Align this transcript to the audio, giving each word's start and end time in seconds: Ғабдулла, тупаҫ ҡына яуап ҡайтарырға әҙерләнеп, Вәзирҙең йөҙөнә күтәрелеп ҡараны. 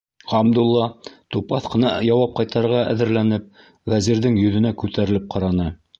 Ғабдулла, 0.29 0.85
тупаҫ 1.35 1.67
ҡына 1.75 1.91
яуап 2.07 2.33
ҡайтарырға 2.41 2.81
әҙерләнеп, 2.95 3.47
Вәзирҙең 3.95 4.41
йөҙөнә 4.47 4.73
күтәрелеп 4.85 5.33
ҡараны. 5.37 5.75